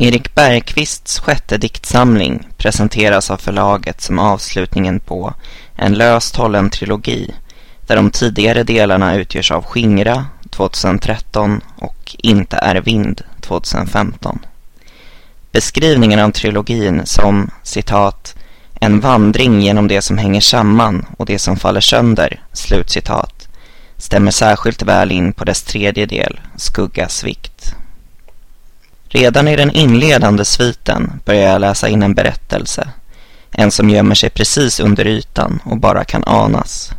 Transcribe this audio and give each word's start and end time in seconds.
Erik 0.00 0.34
Bergqvists 0.34 1.18
sjätte 1.18 1.58
diktsamling 1.58 2.48
presenteras 2.56 3.30
av 3.30 3.36
förlaget 3.36 4.00
som 4.00 4.18
avslutningen 4.18 5.00
på 5.00 5.34
en 5.76 5.94
löst 5.94 6.36
hållen 6.36 6.70
trilogi 6.70 7.34
där 7.86 7.96
de 7.96 8.10
tidigare 8.10 8.62
delarna 8.62 9.14
utgörs 9.14 9.50
av 9.50 9.64
Skingra 9.64 10.26
2013 10.50 11.60
och 11.76 12.16
Inte 12.18 12.56
är 12.56 12.76
vind 12.76 13.22
2015. 13.40 14.38
Beskrivningen 15.52 16.20
av 16.20 16.30
trilogin 16.30 17.06
som 17.06 17.50
citat 17.62 18.36
en 18.80 19.00
vandring 19.00 19.60
genom 19.60 19.88
det 19.88 20.02
som 20.02 20.18
hänger 20.18 20.40
samman 20.40 21.06
och 21.16 21.26
det 21.26 21.38
som 21.38 21.56
faller 21.56 21.80
sönder, 21.80 22.42
slutcitat, 22.52 23.48
stämmer 23.96 24.30
särskilt 24.30 24.82
väl 24.82 25.12
in 25.12 25.32
på 25.32 25.44
dess 25.44 25.62
tredje 25.62 26.06
del, 26.06 26.40
Skugga, 26.56 27.08
svikt. 27.08 27.74
Redan 29.08 29.48
i 29.48 29.56
den 29.56 29.70
inledande 29.70 30.44
sviten 30.44 31.20
börjar 31.24 31.50
jag 31.52 31.60
läsa 31.60 31.88
in 31.88 32.02
en 32.02 32.14
berättelse. 32.14 32.88
En 33.50 33.70
som 33.70 33.90
gömmer 33.90 34.14
sig 34.14 34.30
precis 34.30 34.80
under 34.80 35.06
ytan 35.06 35.60
och 35.64 35.76
bara 35.76 36.04
kan 36.04 36.24
anas. 36.24 36.90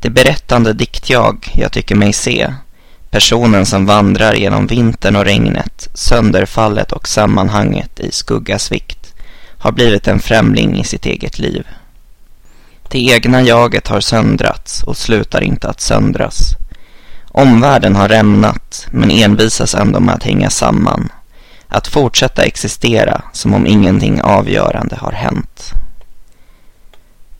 Det 0.00 0.10
berättande 0.10 0.72
diktjag 0.72 1.52
jag 1.54 1.72
tycker 1.72 1.94
mig 1.94 2.12
se, 2.12 2.54
personen 3.10 3.66
som 3.66 3.86
vandrar 3.86 4.34
genom 4.34 4.66
vintern 4.66 5.16
och 5.16 5.24
regnet, 5.24 5.88
sönderfallet 5.94 6.92
och 6.92 7.08
sammanhanget 7.08 8.00
i 8.00 8.12
skuggasvikt, 8.12 9.14
har 9.58 9.72
blivit 9.72 10.08
en 10.08 10.20
främling 10.20 10.80
i 10.80 10.84
sitt 10.84 11.06
eget 11.06 11.38
liv. 11.38 11.66
Det 12.88 12.98
egna 12.98 13.42
jaget 13.42 13.88
har 13.88 14.00
söndrats 14.00 14.82
och 14.82 14.96
slutar 14.96 15.40
inte 15.40 15.68
att 15.68 15.80
söndras. 15.80 16.56
Omvärlden 17.32 17.96
har 17.96 18.08
rämnat 18.08 18.86
men 18.90 19.10
envisas 19.10 19.74
ändå 19.74 20.00
med 20.00 20.14
att 20.14 20.24
hänga 20.24 20.50
samman. 20.50 21.08
Att 21.68 21.88
fortsätta 21.88 22.42
existera 22.42 23.22
som 23.32 23.54
om 23.54 23.66
ingenting 23.66 24.20
avgörande 24.22 24.96
har 24.96 25.12
hänt. 25.12 25.72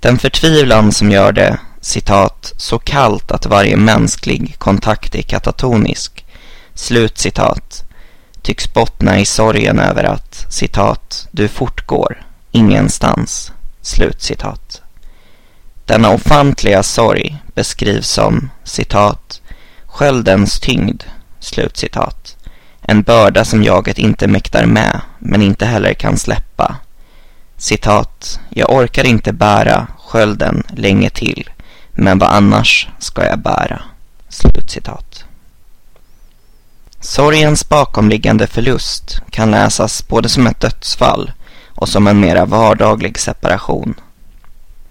Den 0.01 0.19
förtvivlan 0.19 0.93
som 0.93 1.11
gör 1.11 1.33
det, 1.33 1.59
citat, 1.81 2.53
så 2.57 2.79
kallt 2.79 3.31
att 3.31 3.47
varje 3.47 3.77
mänsklig 3.77 4.59
kontakt 4.59 5.15
är 5.15 5.23
katatonisk, 5.23 6.27
slut 6.75 7.19
citat, 7.19 7.85
tycks 8.43 8.73
bottna 8.73 9.19
i 9.19 9.25
sorgen 9.25 9.79
över 9.79 10.05
att, 10.05 10.47
citat, 10.49 11.29
du 11.31 11.49
fortgår, 11.49 12.23
ingenstans, 12.51 13.53
slut 13.83 14.23
citat. 14.23 14.83
Denna 15.85 16.11
ofantliga 16.11 16.83
sorg 16.83 17.37
beskrivs 17.55 18.09
som, 18.09 18.51
citat, 18.65 19.40
sköldens 19.93 20.61
tyngd, 20.61 21.03
slutcitat. 21.41 22.37
En 22.81 23.03
börda 23.03 23.45
som 23.45 23.63
jaget 23.63 23.99
inte 23.99 24.27
mäktar 24.27 24.67
med, 24.67 25.01
men 25.19 25.43
inte 25.43 25.67
heller 25.67 25.95
kan 25.95 26.17
släppa. 26.17 26.77
Citat, 27.57 28.41
jag 28.51 28.71
orkar 28.71 29.05
inte 29.05 29.33
bära 29.33 29.87
skölden 29.99 30.63
länge 30.77 31.11
till, 31.11 31.51
men 31.93 32.19
vad 32.19 32.31
annars 32.31 32.89
ska 32.99 33.25
jag 33.25 33.39
bära? 33.39 33.83
Slutcitat. 34.29 35.25
Sorgens 37.01 37.69
bakomliggande 37.69 38.47
förlust 38.47 39.21
kan 39.31 39.51
läsas 39.51 40.09
både 40.09 40.29
som 40.29 40.47
ett 40.47 40.61
dödsfall 40.61 41.33
och 41.69 41.89
som 41.89 42.07
en 42.07 42.21
mera 42.21 42.45
vardaglig 42.45 43.19
separation. 43.19 43.95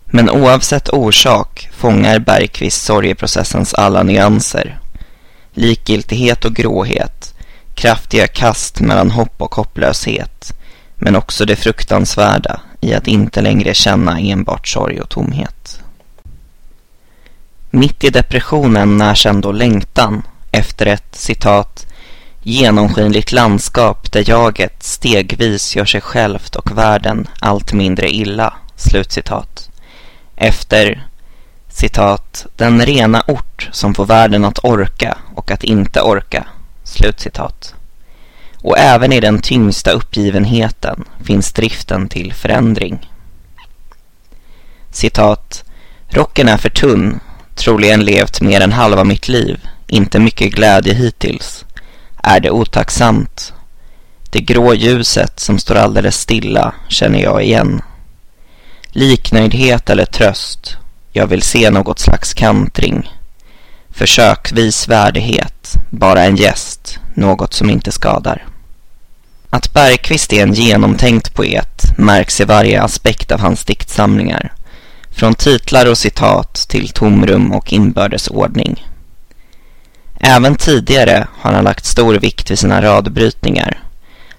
Men 0.05 0.29
oavsett 0.29 0.89
orsak 0.89 1.69
fångar 1.77 2.19
Bergqvist 2.19 2.81
sorgeprocessens 2.81 3.73
alla 3.73 4.03
nyanser 4.03 4.79
likgiltighet 5.53 6.45
och 6.45 6.55
gråhet, 6.55 7.33
kraftiga 7.75 8.27
kast 8.27 8.79
mellan 8.79 9.11
hopp 9.11 9.41
och 9.41 9.55
hopplöshet, 9.55 10.53
men 10.95 11.15
också 11.15 11.45
det 11.45 11.55
fruktansvärda 11.55 12.61
i 12.81 12.93
att 12.93 13.07
inte 13.07 13.41
längre 13.41 13.73
känna 13.73 14.19
enbart 14.19 14.67
sorg 14.67 15.01
och 15.01 15.09
tomhet. 15.09 15.81
Mitt 17.69 18.03
i 18.03 18.09
depressionen 18.09 18.97
närs 18.97 19.25
ändå 19.25 19.51
längtan 19.51 20.23
efter 20.51 20.85
ett, 20.85 21.15
citat, 21.15 21.85
genomskinligt 22.43 23.31
landskap 23.31 24.11
där 24.11 24.29
jaget 24.29 24.83
stegvis 24.83 25.75
gör 25.75 25.85
sig 25.85 26.01
självt 26.01 26.55
och 26.55 26.77
världen 26.77 27.27
allt 27.39 27.73
mindre 27.73 28.09
illa, 28.09 28.53
slutcitat. 28.75 29.69
Efter 30.35 31.08
citat, 31.79 32.45
den 32.55 32.85
rena 32.85 33.23
ort 33.27 33.69
som 33.71 33.93
får 33.93 34.05
världen 34.05 34.45
att 34.45 34.63
orka 34.63 35.17
och 35.35 35.51
att 35.51 35.63
inte 35.63 36.01
orka, 36.01 36.47
slutcitat. 36.83 37.75
Och 38.61 38.77
även 38.77 39.13
i 39.13 39.19
den 39.19 39.41
tyngsta 39.41 39.91
uppgivenheten 39.91 41.05
finns 41.23 41.53
driften 41.53 42.09
till 42.09 42.33
förändring. 42.33 43.11
Citat, 44.91 45.63
rocken 46.09 46.49
är 46.49 46.57
för 46.57 46.69
tunn, 46.69 47.19
troligen 47.55 48.05
levt 48.05 48.41
mer 48.41 48.61
än 48.61 48.71
halva 48.71 49.03
mitt 49.03 49.27
liv, 49.27 49.59
inte 49.87 50.19
mycket 50.19 50.51
glädje 50.51 50.93
hittills. 50.93 51.65
Är 52.23 52.39
det 52.39 52.51
otacksamt? 52.51 53.53
Det 54.29 54.41
grå 54.41 54.73
ljuset 54.73 55.39
som 55.39 55.59
står 55.59 55.75
alldeles 55.75 56.19
stilla 56.19 56.73
känner 56.87 57.19
jag 57.19 57.43
igen. 57.43 57.81
Liknöjdhet 58.87 59.89
eller 59.89 60.05
tröst, 60.05 60.78
jag 61.11 61.27
vill 61.27 61.41
se 61.41 61.69
något 61.69 61.99
slags 61.99 62.33
kantring. 62.33 63.09
Försökvis 63.89 64.87
värdighet, 64.87 65.75
bara 65.89 66.23
en 66.23 66.35
gäst, 66.35 66.99
något 67.13 67.53
som 67.53 67.69
inte 67.69 67.91
skadar. 67.91 68.45
Att 69.49 69.73
Bergqvist 69.73 70.33
är 70.33 70.43
en 70.43 70.53
genomtänkt 70.53 71.33
poet 71.33 71.97
märks 71.97 72.41
i 72.41 72.45
varje 72.45 72.81
aspekt 72.81 73.31
av 73.31 73.39
hans 73.39 73.65
diktsamlingar. 73.65 74.53
Från 75.11 75.33
titlar 75.33 75.85
och 75.85 75.97
citat 75.97 76.53
till 76.53 76.89
tomrum 76.89 77.51
och 77.51 77.73
inbördesordning. 77.73 78.85
Även 80.19 80.55
tidigare 80.55 81.27
har 81.39 81.51
han 81.51 81.63
lagt 81.63 81.85
stor 81.85 82.15
vikt 82.15 82.51
vid 82.51 82.59
sina 82.59 82.81
radbrytningar, 82.81 83.83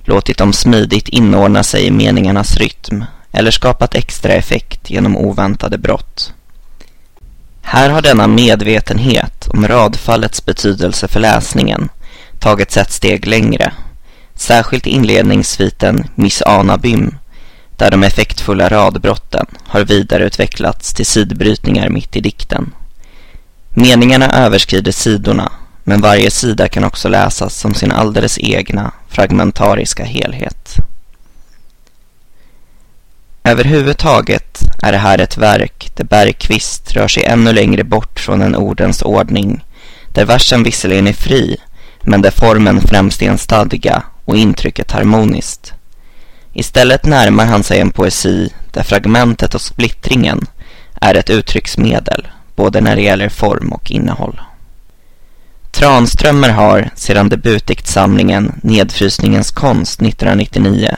låtit 0.05 0.39
dem 0.39 0.53
smidigt 0.53 1.09
inordna 1.09 1.63
sig 1.63 1.87
i 1.87 1.91
meningarnas 1.91 2.57
rytm 2.57 3.05
eller 3.33 3.51
skapat 3.51 3.95
extra 3.95 4.33
effekt 4.33 4.91
genom 4.91 5.17
oväntade 5.17 5.79
brott. 5.79 6.35
Här 7.73 7.91
har 7.91 8.03
denna 8.03 8.27
medvetenhet 8.27 9.49
om 9.49 9.69
radfallets 9.69 10.45
betydelse 10.45 11.09
för 11.09 11.21
läsningen 11.21 11.89
tagits 12.39 12.77
ett 12.77 12.93
steg 12.93 13.27
längre. 13.27 13.73
Särskilt 14.35 14.87
inledningssviten 14.87 16.05
Miss 16.15 16.43
Anabym, 16.43 17.19
där 17.77 17.91
de 17.91 18.03
effektfulla 18.03 18.69
radbrotten 18.69 19.47
har 19.67 19.85
vidareutvecklats 19.85 20.95
till 20.95 21.07
sidbrytningar 21.07 21.89
mitt 21.89 22.17
i 22.17 22.21
dikten. 22.21 22.75
Meningarna 23.69 24.31
överskrider 24.31 24.93
sidorna, 24.93 25.53
men 25.85 26.01
varje 26.01 26.31
sida 26.31 26.69
kan 26.69 26.85
också 26.85 27.09
läsas 27.09 27.55
som 27.57 27.75
sin 27.75 27.93
alldeles 27.93 28.39
egna 28.39 28.93
fragmentariska 29.09 30.05
helhet. 30.05 30.77
Överhuvudtaget 33.45 34.61
är 34.83 34.93
det 34.93 34.99
här 34.99 35.19
ett 35.19 35.37
verk 35.37 35.91
där 35.97 36.05
Bergqvist 36.05 36.93
rör 36.93 37.09
sig 37.09 37.25
ännu 37.25 37.53
längre 37.53 37.85
bort 37.85 38.21
från 38.21 38.43
en 38.43 38.57
ordens 38.57 39.03
ordning, 39.03 39.65
där 40.09 40.25
versen 40.25 40.63
visserligen 40.63 41.07
är 41.07 41.13
fri, 41.13 41.57
men 42.03 42.23
där 42.23 42.31
formen 42.31 42.81
främst 42.81 43.23
är 43.23 43.31
en 43.31 43.39
stadga 43.39 44.03
och 44.25 44.37
intrycket 44.37 44.91
harmoniskt. 44.93 45.73
Istället 46.53 47.05
närmar 47.05 47.47
han 47.47 47.63
sig 47.63 47.81
en 47.81 47.91
poesi 47.91 48.53
där 48.73 48.83
fragmentet 48.83 49.55
och 49.55 49.61
splittringen 49.61 50.47
är 51.01 51.15
ett 51.15 51.31
uttrycksmedel, 51.31 52.29
både 52.57 52.81
när 52.81 52.97
det 52.97 53.03
gäller 53.03 53.29
form 53.29 53.73
och 53.73 53.91
innehåll. 53.91 54.41
Tranströmer 55.71 56.49
har, 56.49 56.91
sedan 56.95 57.29
debutdiktsamlingen 57.29 58.53
Nedfrysningens 58.63 59.51
konst 59.51 60.03
1999, 60.03 60.97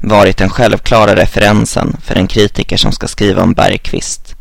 varit 0.00 0.36
den 0.36 0.50
självklara 0.50 1.16
referensen 1.16 1.96
för 2.02 2.14
en 2.14 2.26
kritiker 2.26 2.76
som 2.76 2.92
ska 2.92 3.08
skriva 3.08 3.42
om 3.42 3.52
Bergqvist. 3.52 4.34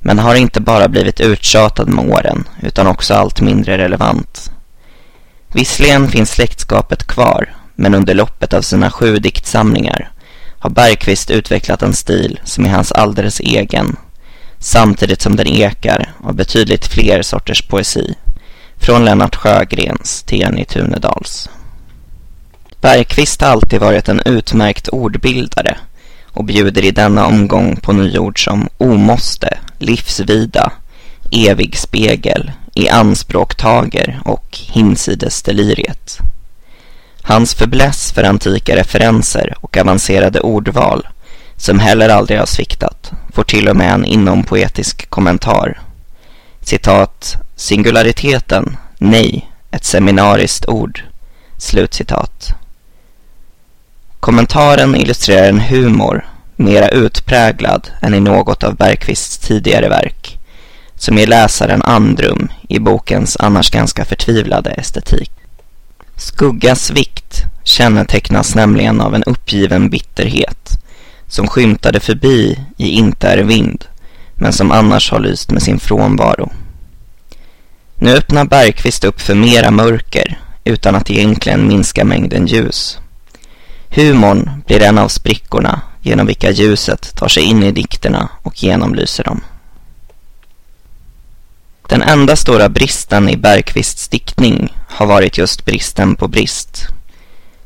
Men 0.00 0.18
har 0.18 0.34
inte 0.34 0.60
bara 0.60 0.88
blivit 0.88 1.20
uttjatad 1.20 1.88
med 1.88 2.10
åren 2.10 2.48
utan 2.62 2.86
också 2.86 3.14
allt 3.14 3.40
mindre 3.40 3.78
relevant. 3.78 4.50
Visserligen 5.52 6.08
finns 6.08 6.30
släktskapet 6.30 7.06
kvar 7.06 7.54
men 7.74 7.94
under 7.94 8.14
loppet 8.14 8.54
av 8.54 8.62
sina 8.62 8.90
sju 8.90 9.18
diktsamlingar 9.18 10.10
har 10.58 10.70
Bergqvist 10.70 11.30
utvecklat 11.30 11.82
en 11.82 11.94
stil 11.94 12.40
som 12.44 12.64
är 12.64 12.68
hans 12.68 12.92
alldeles 12.92 13.40
egen 13.40 13.96
samtidigt 14.58 15.22
som 15.22 15.36
den 15.36 15.46
ekar 15.46 16.14
av 16.24 16.34
betydligt 16.34 16.86
fler 16.86 17.22
sorters 17.22 17.62
poesi 17.62 18.14
från 18.76 19.04
Lennart 19.04 19.36
Sjögrens 19.36 20.22
till 20.22 20.40
Jenny 20.40 20.64
Tunedals. 20.64 21.50
Bergqvist 22.80 23.40
har 23.40 23.48
alltid 23.48 23.80
varit 23.80 24.08
en 24.08 24.22
utmärkt 24.24 24.88
ordbildare 24.88 25.76
och 26.24 26.44
bjuder 26.44 26.84
i 26.84 26.90
denna 26.90 27.26
omgång 27.26 27.76
på 27.76 27.92
nyord 27.92 28.44
som 28.44 28.68
omåste, 28.78 29.58
livsvida, 29.78 30.72
evig 31.30 31.76
spegel, 31.76 32.52
i 32.74 32.88
anspråktager 32.88 34.20
och 34.24 34.58
hinsides 34.72 35.42
deliriet. 35.42 36.18
Hans 37.22 37.54
förbläss 37.54 38.12
för 38.12 38.24
antika 38.24 38.76
referenser 38.76 39.54
och 39.60 39.76
avancerade 39.76 40.40
ordval, 40.40 41.08
som 41.56 41.78
heller 41.78 42.08
aldrig 42.08 42.38
har 42.38 42.46
sviktat, 42.46 43.12
får 43.32 43.44
till 43.44 43.68
och 43.68 43.76
med 43.76 43.92
en 43.92 44.04
inompoetisk 44.04 45.10
kommentar. 45.10 45.80
Citat, 46.60 47.36
singulariteten, 47.56 48.76
nej, 48.98 49.50
ett 49.70 49.84
seminariskt 49.84 50.66
ord. 50.66 51.04
Slutcitat. 51.56 52.54
Kommentaren 54.28 54.96
illustrerar 54.96 55.48
en 55.48 55.60
humor, 55.60 56.26
mera 56.56 56.88
utpräglad 56.88 57.90
än 58.00 58.14
i 58.14 58.20
något 58.20 58.64
av 58.64 58.76
Bergqvists 58.76 59.38
tidigare 59.38 59.88
verk, 59.88 60.38
som 60.94 61.18
ger 61.18 61.26
läsaren 61.26 61.82
andrum 61.82 62.48
i 62.68 62.78
bokens 62.78 63.36
annars 63.40 63.70
ganska 63.70 64.04
förtvivlade 64.04 64.70
estetik. 64.70 65.30
Skuggas 66.16 66.90
vikt 66.90 67.44
kännetecknas 67.64 68.54
nämligen 68.54 69.00
av 69.00 69.14
en 69.14 69.22
uppgiven 69.22 69.90
bitterhet 69.90 70.70
som 71.28 71.46
skymtade 71.46 72.00
förbi 72.00 72.58
i 72.76 72.88
Inte 72.88 73.28
är 73.28 73.38
vind 73.38 73.84
men 74.34 74.52
som 74.52 74.70
annars 74.70 75.10
har 75.10 75.20
lyst 75.20 75.50
med 75.50 75.62
sin 75.62 75.80
frånvaro. 75.80 76.52
Nu 77.94 78.14
öppnar 78.14 78.44
Bergqvist 78.44 79.04
upp 79.04 79.20
för 79.20 79.34
mera 79.34 79.70
mörker 79.70 80.38
utan 80.64 80.94
att 80.94 81.10
egentligen 81.10 81.68
minska 81.68 82.04
mängden 82.04 82.46
ljus. 82.46 82.98
Humorn 83.90 84.62
blir 84.66 84.82
en 84.82 84.98
av 84.98 85.08
sprickorna 85.08 85.80
genom 86.02 86.26
vilka 86.26 86.50
ljuset 86.50 87.16
tar 87.16 87.28
sig 87.28 87.42
in 87.42 87.62
i 87.62 87.72
dikterna 87.72 88.28
och 88.42 88.62
genomlyser 88.62 89.24
dem. 89.24 89.40
Den 91.88 92.02
enda 92.02 92.36
stora 92.36 92.68
bristen 92.68 93.28
i 93.28 93.36
Bergqvists 93.36 94.08
diktning 94.08 94.76
har 94.88 95.06
varit 95.06 95.38
just 95.38 95.64
bristen 95.64 96.16
på 96.16 96.28
brist. 96.28 96.86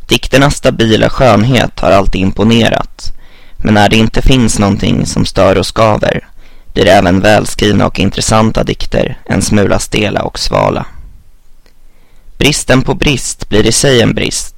Dikternas 0.06 0.56
stabila 0.56 1.10
skönhet 1.10 1.80
har 1.80 1.90
alltid 1.90 2.20
imponerat, 2.20 3.12
men 3.56 3.74
när 3.74 3.88
det 3.88 3.96
inte 3.96 4.22
finns 4.22 4.58
någonting 4.58 5.06
som 5.06 5.26
stör 5.26 5.58
och 5.58 5.66
skaver 5.66 6.28
blir 6.72 6.86
även 6.86 7.20
välskrivna 7.20 7.86
och 7.86 7.98
intressanta 7.98 8.64
dikter 8.64 9.18
en 9.24 9.42
smula 9.42 9.78
stela 9.78 10.22
och 10.22 10.38
svala. 10.38 10.86
Bristen 12.38 12.82
på 12.82 12.94
brist 12.94 13.48
blir 13.48 13.66
i 13.66 13.72
sig 13.72 14.00
en 14.00 14.14
brist, 14.14 14.51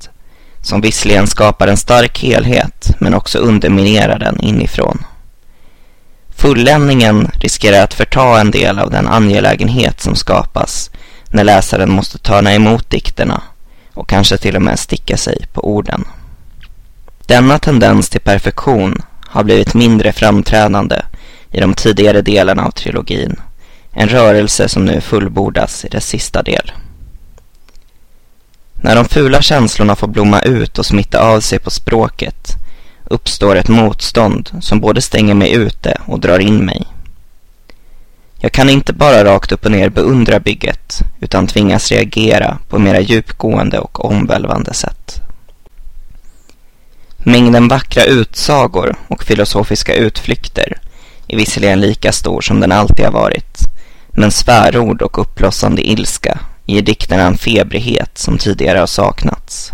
som 0.64 0.80
visserligen 0.80 1.26
skapar 1.26 1.68
en 1.68 1.76
stark 1.76 2.22
helhet 2.22 2.90
men 2.98 3.14
också 3.14 3.38
underminerar 3.38 4.18
den 4.18 4.40
inifrån. 4.40 5.04
Fulländningen 6.36 7.30
riskerar 7.34 7.84
att 7.84 7.94
förta 7.94 8.40
en 8.40 8.50
del 8.50 8.78
av 8.78 8.90
den 8.90 9.08
angelägenhet 9.08 10.00
som 10.00 10.16
skapas 10.16 10.90
när 11.28 11.44
läsaren 11.44 11.90
måste 11.90 12.18
törna 12.18 12.54
emot 12.54 12.90
dikterna 12.90 13.42
och 13.94 14.08
kanske 14.08 14.36
till 14.36 14.56
och 14.56 14.62
med 14.62 14.78
sticka 14.78 15.16
sig 15.16 15.46
på 15.52 15.68
orden. 15.68 16.04
Denna 17.26 17.58
tendens 17.58 18.08
till 18.08 18.20
perfektion 18.20 19.02
har 19.26 19.44
blivit 19.44 19.74
mindre 19.74 20.12
framträdande 20.12 21.02
i 21.50 21.60
de 21.60 21.74
tidigare 21.74 22.22
delarna 22.22 22.66
av 22.66 22.70
trilogin. 22.70 23.40
En 23.92 24.08
rörelse 24.08 24.68
som 24.68 24.84
nu 24.84 25.00
fullbordas 25.00 25.84
i 25.84 25.88
dess 25.88 26.06
sista 26.06 26.42
del. 26.42 26.72
När 28.84 28.96
de 28.96 29.04
fula 29.04 29.42
känslorna 29.42 29.96
får 29.96 30.08
blomma 30.08 30.40
ut 30.40 30.78
och 30.78 30.86
smitta 30.86 31.20
av 31.20 31.40
sig 31.40 31.58
på 31.58 31.70
språket 31.70 32.56
uppstår 33.04 33.56
ett 33.56 33.68
motstånd 33.68 34.50
som 34.60 34.80
både 34.80 35.00
stänger 35.00 35.34
mig 35.34 35.52
ute 35.52 36.00
och 36.06 36.20
drar 36.20 36.38
in 36.38 36.64
mig. 36.64 36.84
Jag 38.36 38.52
kan 38.52 38.70
inte 38.70 38.92
bara 38.92 39.24
rakt 39.24 39.52
upp 39.52 39.64
och 39.64 39.70
ner 39.70 39.88
beundra 39.88 40.40
bygget 40.40 41.00
utan 41.20 41.46
tvingas 41.46 41.92
reagera 41.92 42.58
på 42.68 42.78
mera 42.78 43.00
djupgående 43.00 43.78
och 43.78 44.04
omvälvande 44.04 44.74
sätt. 44.74 45.20
Mängden 47.16 47.68
vackra 47.68 48.04
utsagor 48.04 48.96
och 49.08 49.24
filosofiska 49.24 49.94
utflykter 49.94 50.78
är 51.28 51.36
visserligen 51.36 51.80
lika 51.80 52.12
stor 52.12 52.40
som 52.40 52.60
den 52.60 52.72
alltid 52.72 53.04
har 53.04 53.12
varit, 53.12 53.58
men 54.08 54.32
svärord 54.32 55.02
och 55.02 55.18
uppblossande 55.18 55.82
ilska 55.90 56.38
ger 56.66 56.82
dikterna 56.82 57.22
en 57.22 57.38
febrighet 57.38 58.18
som 58.18 58.38
tidigare 58.38 58.78
har 58.78 58.86
saknats. 58.86 59.70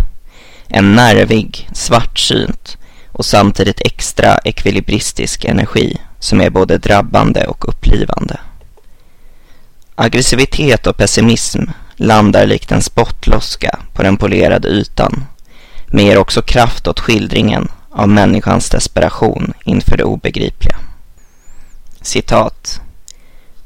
En 0.69 0.95
nervig, 0.95 1.69
svartsynt 1.73 2.79
och 3.13 3.25
samtidigt 3.25 3.81
extra 3.81 4.39
ekvilibristisk 4.39 5.45
energi 5.45 5.97
som 6.19 6.41
är 6.41 6.51
både 6.51 6.79
drabbande 6.79 7.47
och 7.47 7.69
upplivande. 7.69 8.41
Aggressivitet 9.95 10.87
och 10.87 10.97
pessimism 10.97 11.63
landar 11.97 12.47
likt 12.47 12.73
en 12.73 12.83
spottloska 12.83 13.79
på 13.93 14.03
den 14.03 14.17
polerade 14.17 14.69
ytan 14.69 15.25
men 15.87 16.05
ger 16.07 16.19
också 16.19 16.43
kraft 16.43 16.89
åt 16.89 17.01
skildringen 17.01 17.69
av 17.91 18.09
människans 18.09 18.71
desperation 18.71 19.53
inför 19.65 19.97
det 19.97 20.05
obegripliga. 20.05 20.77
Citat. 22.03 22.81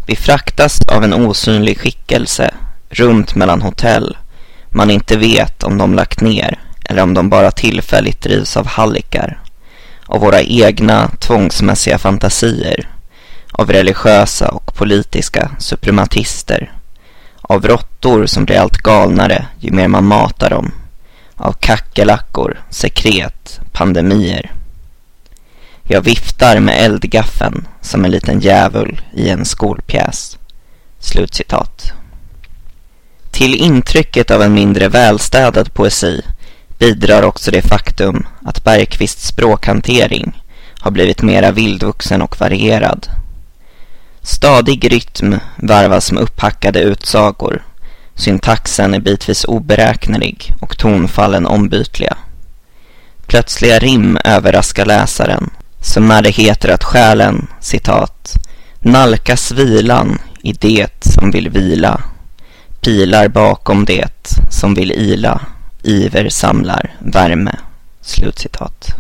Vi 0.07 0.17
fraktas 0.17 0.81
av 0.89 1.05
en 1.05 1.15
osynlig 1.15 1.81
skickelse 1.81 2.55
runt 2.95 3.35
mellan 3.35 3.63
hotell 3.63 4.17
man 4.71 4.91
inte 4.91 5.17
vet 5.17 5.63
om 5.63 5.79
de 5.79 5.95
lagt 5.95 6.21
ner 6.21 6.59
eller 6.85 7.03
om 7.03 7.15
de 7.15 7.29
bara 7.29 7.51
tillfälligt 7.51 8.23
drivs 8.23 8.57
av 8.57 8.67
hallickar, 8.67 9.41
av 10.07 10.21
våra 10.21 10.43
egna 10.43 11.09
tvångsmässiga 11.09 11.99
fantasier, 11.99 12.89
av 13.53 13.73
religiösa 13.73 14.49
och 14.49 14.75
politiska 14.75 15.51
suprematister, 15.59 16.73
av 17.41 17.67
råttor 17.67 18.27
som 18.27 18.45
blir 18.45 18.59
allt 18.59 18.77
galnare 18.77 19.47
ju 19.61 19.73
mer 19.73 19.89
man 19.89 20.07
matar 20.07 20.51
dem, 20.51 20.73
av 21.37 21.53
kackerlackor, 21.53 22.61
sekret, 22.71 23.61
pandemier. 23.73 24.53
Jag 25.83 26.03
viftar 26.03 26.61
med 26.61 26.85
eldgaffeln 26.85 27.69
som 27.81 28.05
en 28.05 28.11
liten 28.11 28.41
djävul 28.41 29.01
i 29.13 29.29
en 29.29 29.45
skolpjäs. 29.45 30.39
Slutcitat. 30.99 31.93
Till 33.35 33.55
intrycket 33.55 34.31
av 34.31 34.43
en 34.43 34.55
mindre 34.55 34.89
välstädad 34.89 35.75
poesi 35.75 36.23
bidrar 36.79 37.23
också 37.23 37.51
det 37.51 37.63
faktum 37.63 38.27
att 38.43 38.65
Bergqvists 38.65 39.27
språkhantering 39.27 40.43
har 40.79 40.91
blivit 40.91 41.23
mera 41.23 41.51
vildvuxen 41.51 42.23
och 42.23 42.41
varierad. 42.41 43.07
Stadig 44.23 44.93
rytm 44.93 45.39
varvas 45.57 46.13
med 46.13 46.23
upphackade 46.23 46.81
utsagor. 46.81 47.65
Syntaxen 48.15 48.95
är 48.95 49.01
bitvis 49.01 49.45
oberäknelig 49.45 50.55
och 50.61 50.79
tonfallen 50.79 51.47
ombytliga. 51.47 52.17
Plötsliga 53.27 53.79
rim 53.79 54.19
överraskar 54.25 54.87
läsaren, 54.87 55.51
som 55.81 56.09
när 56.09 56.23
det 56.23 56.31
heter 56.31 56.69
att 56.69 56.85
själen, 56.85 57.47
citat, 57.61 58.35
nalkas 58.79 59.53
vilan 59.53 60.19
i 60.43 60.53
det 60.53 61.05
som 61.05 61.31
vill 61.31 61.49
vila 61.49 62.01
pilar 62.85 63.29
bakom 63.29 63.85
det 63.85 64.37
som 64.51 64.75
vill 64.75 64.93
ila, 64.93 65.41
iver 65.83 66.29
samlar 66.29 66.97
värme. 66.99 67.57
Slutcitat. 68.01 68.95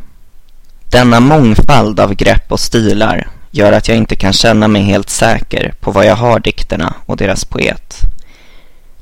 Denna 0.90 1.20
mångfald 1.20 2.00
av 2.00 2.14
grepp 2.14 2.52
och 2.52 2.60
stilar 2.60 3.28
gör 3.50 3.72
att 3.72 3.88
jag 3.88 3.96
inte 3.96 4.16
kan 4.16 4.32
känna 4.32 4.68
mig 4.68 4.82
helt 4.82 5.10
säker 5.10 5.74
på 5.80 5.90
vad 5.90 6.06
jag 6.06 6.16
har 6.16 6.40
dikterna 6.40 6.94
och 7.06 7.16
deras 7.16 7.44
poet. 7.44 8.00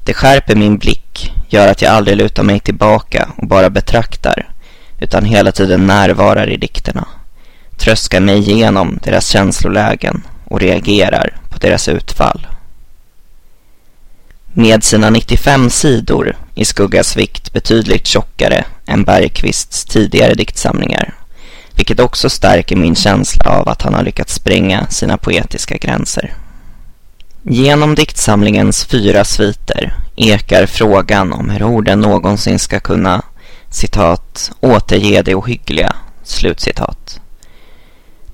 Det 0.05 0.15
skärper 0.15 0.55
min 0.55 0.79
blick, 0.79 1.33
gör 1.49 1.69
att 1.69 1.83
jag 1.83 1.93
aldrig 1.93 2.17
lutar 2.17 2.43
mig 2.43 2.61
tillbaka 2.61 3.29
och 3.37 3.47
bara 3.47 3.71
betraktar, 3.71 4.49
utan 5.01 5.25
hela 5.25 5.53
tiden 5.53 5.87
närvarar 5.87 6.51
i 6.51 6.57
dikterna, 6.57 7.09
tröskar 7.77 8.21
mig 8.21 8.39
igenom 8.39 8.99
deras 9.03 9.29
känslolägen 9.29 10.23
och 10.45 10.61
reagerar 10.61 11.37
på 11.49 11.59
deras 11.59 11.89
utfall. 11.89 12.47
Med 14.55 14.85
sina 14.85 15.11
95 15.11 15.71
sidor 15.71 16.37
i 16.55 16.65
Skuggas 16.65 17.17
vikt 17.17 17.53
betydligt 17.53 18.07
tjockare 18.07 18.65
än 18.87 19.05
Bergqvists 19.05 19.85
tidigare 19.85 20.35
diktsamlingar. 20.35 21.15
Vilket 21.77 22.01
också 22.01 22.31
stärker 22.31 22.77
min 22.77 22.95
känsla 22.95 23.51
av 23.51 23.69
att 23.69 23.83
han 23.83 23.95
har 23.95 24.03
lyckats 24.03 24.35
spränga 24.35 24.87
sina 24.87 25.17
poetiska 25.17 25.77
gränser. 25.77 26.35
Genom 27.43 27.95
diktsamlingens 27.95 28.85
fyra 28.85 29.25
sviter 29.25 29.95
ekar 30.17 30.67
frågan 30.67 31.33
om 31.33 31.51
hur 31.51 31.63
orden 31.63 32.01
någonsin 32.01 32.59
ska 32.59 32.81
kunna 32.81 33.23
citat, 33.71 34.51
återge 34.61 35.23
det 35.23 35.35
ohyggliga, 35.35 35.97
slutcitat. 36.23 37.21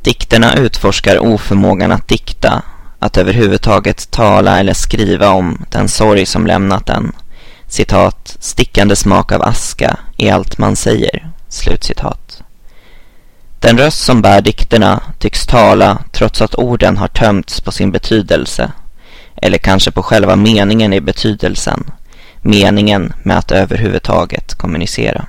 Dikterna 0.02 0.54
utforskar 0.54 1.18
oförmågan 1.18 1.92
att 1.92 2.08
dikta 2.08 2.62
att 2.98 3.16
överhuvudtaget 3.16 4.10
tala 4.10 4.58
eller 4.58 4.74
skriva 4.74 5.30
om 5.30 5.64
den 5.70 5.88
sorg 5.88 6.26
som 6.26 6.46
lämnat 6.46 6.86
den. 6.86 7.12
Citat, 7.66 8.36
stickande 8.40 8.96
smak 8.96 9.32
av 9.32 9.42
aska 9.42 9.96
är 10.16 10.32
allt 10.32 10.58
man 10.58 10.76
säger. 10.76 11.30
Slutcitat. 11.48 12.42
Den 13.60 13.78
röst 13.78 14.04
som 14.04 14.22
bär 14.22 14.40
dikterna 14.40 15.02
tycks 15.18 15.46
tala 15.46 15.98
trots 16.12 16.42
att 16.42 16.54
orden 16.54 16.96
har 16.96 17.08
tömts 17.08 17.60
på 17.60 17.72
sin 17.72 17.92
betydelse, 17.92 18.72
eller 19.36 19.58
kanske 19.58 19.90
på 19.90 20.02
själva 20.02 20.36
meningen 20.36 20.92
i 20.92 21.00
betydelsen, 21.00 21.90
meningen 22.42 23.12
med 23.22 23.38
att 23.38 23.50
överhuvudtaget 23.50 24.54
kommunicera. 24.54 25.26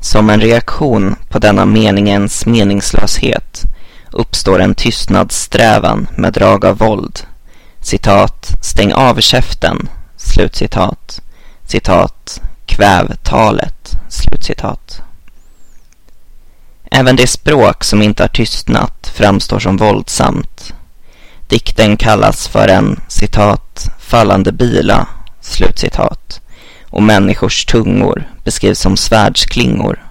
Som 0.00 0.30
en 0.30 0.40
reaktion 0.40 1.16
på 1.28 1.38
denna 1.38 1.64
meningens 1.64 2.46
meningslöshet 2.46 3.64
uppstår 4.12 4.60
en 4.60 4.74
tystnadssträvan 4.74 6.08
med 6.16 6.32
drag 6.32 6.64
av 6.64 6.78
våld. 6.78 7.20
Citat, 7.80 8.56
stäng 8.62 8.92
av 8.92 9.20
käften, 9.20 9.88
slutcitat. 10.16 11.20
Citat, 11.66 12.40
kväv 12.66 13.14
talet, 13.22 13.92
slutcitat. 14.08 15.02
Även 16.90 17.16
det 17.16 17.26
språk 17.26 17.84
som 17.84 18.02
inte 18.02 18.22
har 18.22 18.28
tystnat 18.28 19.12
framstår 19.14 19.58
som 19.58 19.76
våldsamt. 19.76 20.74
Dikten 21.48 21.96
kallas 21.96 22.48
för 22.48 22.68
en, 22.68 23.00
citat, 23.08 23.90
fallande 23.98 24.52
bila, 24.52 25.06
slutcitat. 25.40 26.40
Och 26.90 27.02
människors 27.02 27.64
tungor 27.64 28.28
beskrivs 28.44 28.80
som 28.80 28.96
svärdsklingor 28.96 30.09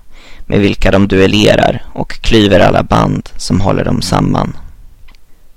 med 0.50 0.60
vilka 0.60 0.92
de 0.92 1.08
duellerar 1.08 1.84
och 1.94 2.12
klyver 2.12 2.60
alla 2.60 2.84
band 2.84 3.30
som 3.38 3.62
håller 3.62 3.84
dem 3.84 4.02
samman. 4.02 4.58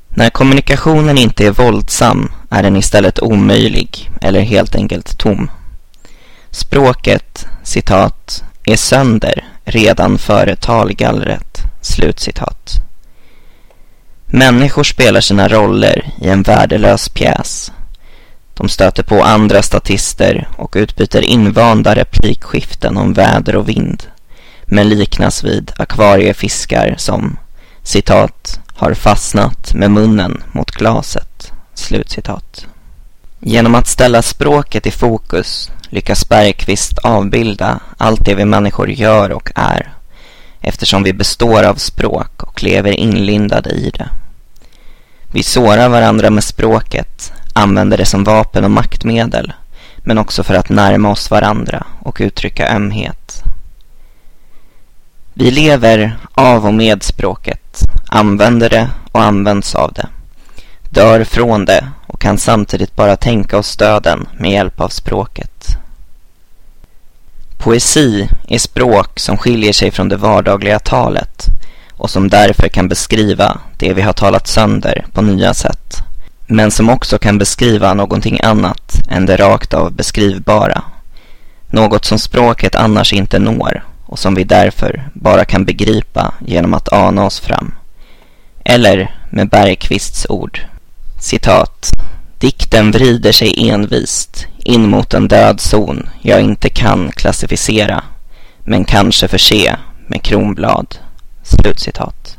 När 0.09 0.31
kommunikationen 0.31 1.19
inte 1.19 1.47
är 1.47 1.51
våldsam 1.51 2.33
är 2.51 2.63
den 2.63 2.77
istället 2.77 3.23
omöjlig 3.23 4.11
eller 4.21 4.41
helt 4.41 4.75
enkelt 4.75 5.19
tom. 5.19 5.51
Språket, 6.51 7.47
citat, 7.63 8.45
är 8.65 8.77
sönder 8.77 9.45
redan 9.65 10.19
före 10.19 10.57
talgallret, 10.57 11.59
slutcitat. 11.81 12.75
Människor 14.27 14.85
spelar 14.85 15.21
sina 15.21 15.49
roller 15.49 16.11
i 16.21 16.29
en 16.29 16.43
värdelös 16.43 17.09
pjäs. 17.09 17.73
De 18.55 18.69
stöter 18.69 19.03
på 19.03 19.23
andra 19.23 19.63
statister 19.63 20.49
och 20.57 20.75
utbyter 20.77 21.23
invanda 21.23 21.95
replikskiften 21.95 22.97
om 22.97 23.13
väder 23.13 23.57
och 23.57 23.69
vind 23.69 24.07
men 24.73 24.89
liknas 24.89 25.45
vid 25.45 25.73
akvariefiskar 25.77 26.95
som 26.99 27.37
citat 27.83 28.61
har 28.75 28.95
fastnat 28.95 29.75
med 29.75 29.91
munnen 29.91 30.43
mot 30.53 30.71
glaset. 30.71 31.53
Slutcitat. 31.75 32.67
Genom 33.41 33.75
att 33.75 33.87
ställa 33.87 34.23
språket 34.23 34.87
i 34.87 34.91
fokus 34.91 35.71
lyckas 35.83 36.29
Bergqvist 36.29 36.99
avbilda 36.99 37.81
allt 37.97 38.25
det 38.25 38.35
vi 38.35 38.45
människor 38.45 38.91
gör 38.91 39.33
och 39.33 39.51
är 39.55 39.93
eftersom 40.61 41.03
vi 41.03 41.13
består 41.13 41.63
av 41.63 41.75
språk 41.75 42.43
och 42.43 42.63
lever 42.63 42.93
inlindade 42.93 43.71
i 43.71 43.91
det. 43.91 44.09
Vi 45.33 45.43
sårar 45.43 45.89
varandra 45.89 46.31
med 46.31 46.45
språket, 46.45 47.33
använder 47.53 47.99
det 47.99 48.07
som 48.07 48.25
vapen 48.25 48.65
och 48.65 48.71
maktmedel 48.71 49.53
men 49.97 50.19
också 50.19 50.43
för 50.43 50.55
att 50.55 50.69
närma 50.69 51.11
oss 51.11 51.31
varandra 51.31 51.87
och 52.01 52.19
uttrycka 52.21 52.69
ömhet. 52.69 53.42
Vi 55.43 55.51
lever 55.51 56.17
av 56.35 56.67
och 56.67 56.75
med 56.75 57.03
språket, 57.03 57.79
använder 58.09 58.71
det 58.71 58.91
och 59.13 59.23
används 59.23 59.75
av 59.75 59.93
det, 59.93 60.09
dör 60.91 61.25
från 61.25 61.65
det 61.65 61.89
och 62.07 62.21
kan 62.21 62.39
samtidigt 62.39 62.97
bara 62.97 63.17
tänka 63.17 63.59
oss 63.59 63.77
döden 63.77 64.29
med 64.39 64.51
hjälp 64.51 64.81
av 64.81 64.89
språket. 64.89 65.67
Poesi 67.59 68.29
är 68.49 68.59
språk 68.59 69.19
som 69.19 69.39
skiljer 69.39 69.73
sig 69.73 69.91
från 69.91 70.09
det 70.09 70.17
vardagliga 70.17 70.79
talet 70.79 71.47
och 71.93 72.11
som 72.11 72.29
därför 72.29 72.69
kan 72.69 72.89
beskriva 72.89 73.59
det 73.79 73.93
vi 73.93 74.03
har 74.03 74.13
talat 74.13 74.47
sönder 74.47 75.07
på 75.13 75.23
nya 75.23 75.55
sätt, 75.55 75.97
men 76.47 76.71
som 76.71 76.91
också 76.91 77.19
kan 77.19 77.39
beskriva 77.39 77.95
någonting 77.95 78.41
annat 78.41 78.93
än 79.09 79.27
det 79.27 79.37
rakt 79.37 79.75
av 79.75 79.93
beskrivbara, 79.93 80.83
något 81.71 82.05
som 82.05 82.19
språket 82.19 82.75
annars 82.75 83.13
inte 83.13 83.39
når 83.39 83.83
och 84.13 84.19
som 84.19 84.35
vi 84.35 84.45
därför 84.45 85.09
bara 85.13 85.45
kan 85.45 85.65
begripa 85.65 86.35
genom 86.47 86.75
att 86.75 86.93
ana 86.93 87.25
oss 87.25 87.41
fram. 87.41 87.75
Eller 88.65 89.15
med 89.31 89.49
Bergqvists 89.49 90.27
ord. 90.29 90.61
Citat. 91.21 91.91
Dikten 92.39 92.91
vrider 92.91 93.33
sig 93.33 93.69
envist 93.71 94.47
in 94.59 94.91
mot 94.91 95.15
en 95.15 95.29
död 95.29 95.61
zon 95.61 96.09
jag 96.23 96.41
inte 96.41 96.69
kan 96.69 97.13
klassificera 97.13 98.05
men 98.65 98.85
kanske 98.85 99.29
förse 99.29 99.77
med 100.07 100.23
kronblad. 100.23 100.97
Slutcitat. 101.43 102.39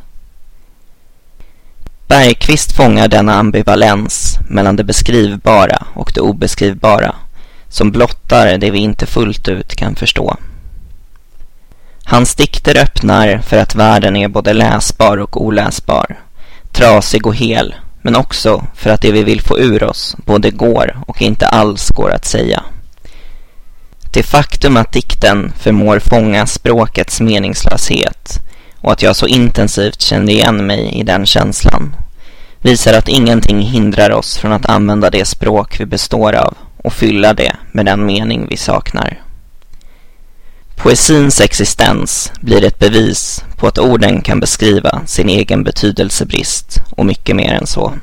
Bergqvist 2.07 2.71
fångar 2.71 3.07
denna 3.07 3.33
ambivalens 3.33 4.37
mellan 4.49 4.75
det 4.75 4.83
beskrivbara 4.83 5.85
och 5.93 6.11
det 6.15 6.21
obeskrivbara 6.21 7.15
som 7.69 7.91
blottar 7.91 8.57
det 8.57 8.71
vi 8.71 8.79
inte 8.79 9.05
fullt 9.05 9.47
ut 9.47 9.75
kan 9.75 9.95
förstå. 9.95 10.37
Hans 12.05 12.35
dikter 12.35 12.77
öppnar 12.77 13.37
för 13.37 13.57
att 13.57 13.75
världen 13.75 14.15
är 14.15 14.27
både 14.27 14.53
läsbar 14.53 15.17
och 15.17 15.41
oläsbar, 15.41 16.19
trasig 16.71 17.27
och 17.27 17.35
hel, 17.35 17.75
men 18.01 18.15
också 18.15 18.67
för 18.75 18.89
att 18.89 19.01
det 19.01 19.11
vi 19.11 19.23
vill 19.23 19.41
få 19.41 19.59
ur 19.59 19.83
oss 19.83 20.15
både 20.25 20.51
går 20.51 21.03
och 21.07 21.21
inte 21.21 21.47
alls 21.47 21.89
går 21.89 22.11
att 22.11 22.25
säga. 22.25 22.63
Det 24.13 24.23
faktum 24.23 24.77
att 24.77 24.91
dikten 24.91 25.53
förmår 25.59 25.99
fånga 25.99 26.45
språkets 26.45 27.21
meningslöshet 27.21 28.39
och 28.81 28.91
att 28.91 29.01
jag 29.01 29.15
så 29.15 29.27
intensivt 29.27 30.01
kände 30.01 30.31
igen 30.31 30.67
mig 30.67 30.99
i 30.99 31.03
den 31.03 31.25
känslan 31.25 31.95
visar 32.61 32.93
att 32.93 33.09
ingenting 33.09 33.61
hindrar 33.61 34.11
oss 34.11 34.37
från 34.37 34.51
att 34.51 34.69
använda 34.69 35.09
det 35.09 35.25
språk 35.25 35.79
vi 35.79 35.85
består 35.85 36.33
av 36.33 36.57
och 36.77 36.93
fylla 36.93 37.33
det 37.33 37.55
med 37.71 37.85
den 37.85 38.05
mening 38.05 38.47
vi 38.49 38.57
saknar. 38.57 39.21
Poesins 40.83 41.41
existens 41.41 42.31
blir 42.41 42.63
ett 42.63 42.79
bevis 42.79 43.43
på 43.57 43.67
att 43.67 43.77
orden 43.77 44.21
kan 44.21 44.39
beskriva 44.39 45.01
sin 45.05 45.29
egen 45.29 45.63
betydelsebrist 45.63 46.81
och 46.89 47.05
mycket 47.05 47.35
mer 47.35 47.53
än 47.53 47.67
så. 47.67 47.93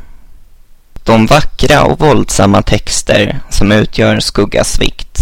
De 1.05 1.27
vackra 1.27 1.85
och 1.85 2.01
våldsamma 2.01 2.63
texter 2.63 3.41
som 3.51 3.73
utgör 3.73 4.21
skuggas 4.21 4.81
vikt 4.81 5.19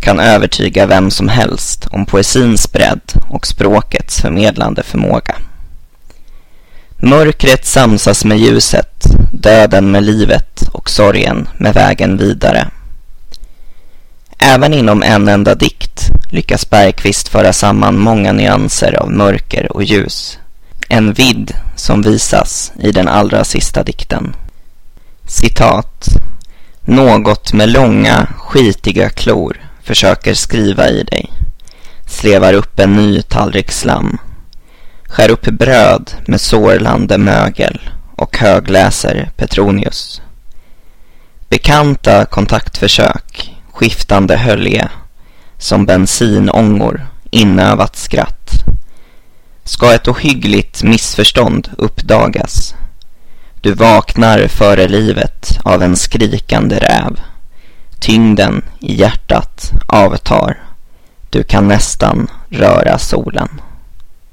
kan 0.00 0.20
övertyga 0.20 0.86
vem 0.86 1.10
som 1.10 1.28
helst 1.28 1.86
om 1.90 2.06
poesins 2.06 2.72
bredd 2.72 3.12
och 3.28 3.46
språkets 3.46 4.20
förmedlande 4.20 4.82
förmåga. 4.82 5.34
Mörkret 6.96 7.66
samsas 7.66 8.24
med 8.24 8.38
ljuset, 8.38 9.04
döden 9.32 9.90
med 9.90 10.02
livet 10.04 10.62
och 10.72 10.90
sorgen 10.90 11.48
med 11.58 11.74
vägen 11.74 12.16
vidare. 12.16 12.68
Även 14.48 14.74
inom 14.74 15.02
en 15.02 15.28
enda 15.28 15.54
dikt 15.54 16.10
lyckas 16.30 16.70
Bergqvist 16.70 17.28
föra 17.28 17.52
samman 17.52 17.98
många 17.98 18.32
nyanser 18.32 18.92
av 19.02 19.10
mörker 19.10 19.72
och 19.72 19.82
ljus. 19.82 20.38
En 20.88 21.12
vidd 21.12 21.54
som 21.76 22.02
visas 22.02 22.72
i 22.80 22.92
den 22.92 23.08
allra 23.08 23.44
sista 23.44 23.82
dikten. 23.82 24.36
Citat. 25.26 26.08
Något 26.80 27.52
med 27.52 27.68
långa, 27.68 28.26
skitiga 28.38 29.08
klor 29.08 29.56
försöker 29.82 30.34
skriva 30.34 30.88
i 30.88 31.02
dig. 31.02 31.32
Slevar 32.06 32.52
upp 32.52 32.78
en 32.78 32.96
ny 32.96 33.22
tallrik 33.22 33.70
slam. 33.70 34.18
Skär 35.02 35.30
upp 35.30 35.46
bröd 35.46 36.12
med 36.26 36.40
sårlande 36.40 37.18
mögel 37.18 37.80
och 38.16 38.38
högläser 38.38 39.30
Petronius. 39.36 40.22
Bekanta 41.48 42.24
kontaktförsök 42.24 43.57
skiftande 43.78 44.36
hölje, 44.36 44.88
som 45.58 45.86
bensinångor, 45.86 47.06
inövat 47.30 47.96
skratt. 47.96 48.50
Ska 49.64 49.94
ett 49.94 50.08
ohyggligt 50.08 50.82
missförstånd 50.82 51.70
uppdagas? 51.78 52.74
Du 53.60 53.72
vaknar 53.72 54.48
före 54.48 54.88
livet 54.88 55.58
av 55.64 55.82
en 55.82 55.96
skrikande 55.96 56.76
räv. 56.78 57.20
Tyngden 58.00 58.62
i 58.80 58.94
hjärtat 58.94 59.70
avtar. 59.86 60.62
Du 61.30 61.42
kan 61.42 61.68
nästan 61.68 62.30
röra 62.48 62.98
solen. 62.98 63.60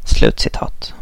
Slutcitat. 0.05 0.93